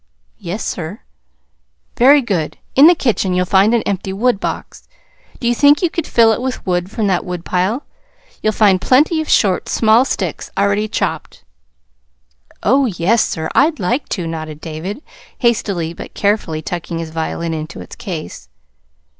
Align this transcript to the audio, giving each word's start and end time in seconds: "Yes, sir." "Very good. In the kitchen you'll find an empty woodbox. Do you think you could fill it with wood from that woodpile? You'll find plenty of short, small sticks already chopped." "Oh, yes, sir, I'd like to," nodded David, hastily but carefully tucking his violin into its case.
"Yes, 0.39 0.65
sir." 0.65 1.01
"Very 1.95 2.23
good. 2.23 2.57
In 2.75 2.87
the 2.87 2.95
kitchen 2.95 3.35
you'll 3.35 3.45
find 3.45 3.71
an 3.75 3.83
empty 3.83 4.11
woodbox. 4.11 4.87
Do 5.39 5.47
you 5.47 5.53
think 5.53 5.83
you 5.83 5.91
could 5.91 6.07
fill 6.07 6.31
it 6.31 6.41
with 6.41 6.65
wood 6.65 6.89
from 6.89 7.05
that 7.05 7.23
woodpile? 7.23 7.83
You'll 8.41 8.51
find 8.53 8.81
plenty 8.81 9.21
of 9.21 9.29
short, 9.29 9.69
small 9.69 10.03
sticks 10.03 10.49
already 10.57 10.87
chopped." 10.87 11.43
"Oh, 12.63 12.87
yes, 12.87 13.23
sir, 13.23 13.47
I'd 13.53 13.79
like 13.79 14.09
to," 14.09 14.25
nodded 14.25 14.59
David, 14.59 15.03
hastily 15.37 15.93
but 15.93 16.15
carefully 16.15 16.63
tucking 16.63 16.97
his 16.97 17.11
violin 17.11 17.53
into 17.53 17.79
its 17.79 17.95
case. 17.95 18.49